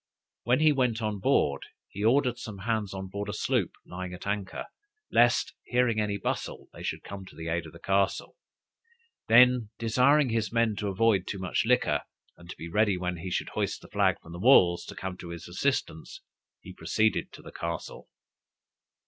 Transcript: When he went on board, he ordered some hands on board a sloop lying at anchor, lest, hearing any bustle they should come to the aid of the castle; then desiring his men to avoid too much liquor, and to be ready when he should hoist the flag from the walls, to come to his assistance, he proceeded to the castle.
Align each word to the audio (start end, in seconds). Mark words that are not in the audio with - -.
When 0.45 0.61
he 0.61 0.71
went 0.71 0.99
on 1.03 1.19
board, 1.19 1.67
he 1.87 2.03
ordered 2.03 2.39
some 2.39 2.57
hands 2.65 2.91
on 2.91 3.07
board 3.07 3.29
a 3.29 3.33
sloop 3.33 3.73
lying 3.85 4.15
at 4.15 4.25
anchor, 4.25 4.65
lest, 5.11 5.53
hearing 5.63 5.99
any 6.01 6.17
bustle 6.17 6.69
they 6.73 6.81
should 6.81 7.03
come 7.03 7.23
to 7.27 7.35
the 7.35 7.49
aid 7.49 7.67
of 7.67 7.71
the 7.71 7.77
castle; 7.77 8.35
then 9.27 9.69
desiring 9.77 10.29
his 10.29 10.51
men 10.51 10.75
to 10.77 10.87
avoid 10.87 11.27
too 11.27 11.37
much 11.37 11.65
liquor, 11.67 12.01
and 12.35 12.49
to 12.49 12.55
be 12.57 12.67
ready 12.67 12.97
when 12.97 13.17
he 13.17 13.29
should 13.29 13.49
hoist 13.49 13.83
the 13.83 13.89
flag 13.89 14.15
from 14.19 14.31
the 14.31 14.39
walls, 14.39 14.85
to 14.85 14.95
come 14.95 15.17
to 15.17 15.29
his 15.29 15.47
assistance, 15.47 16.21
he 16.61 16.73
proceeded 16.73 17.31
to 17.33 17.43
the 17.43 17.51
castle. 17.51 18.09